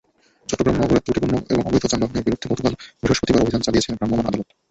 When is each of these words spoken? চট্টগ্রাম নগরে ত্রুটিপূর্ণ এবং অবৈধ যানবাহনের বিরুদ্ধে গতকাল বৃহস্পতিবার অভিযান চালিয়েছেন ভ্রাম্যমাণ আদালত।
চট্টগ্রাম 0.49 0.75
নগরে 0.77 0.99
ত্রুটিপূর্ণ 1.01 1.35
এবং 1.51 1.63
অবৈধ 1.65 1.83
যানবাহনের 1.91 2.25
বিরুদ্ধে 2.25 2.49
গতকাল 2.51 2.73
বৃহস্পতিবার 3.01 3.43
অভিযান 3.43 3.61
চালিয়েছেন 3.63 3.93
ভ্রাম্যমাণ 3.97 4.25
আদালত। 4.25 4.47